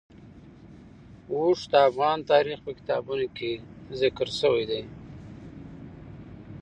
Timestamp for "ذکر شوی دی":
3.99-4.83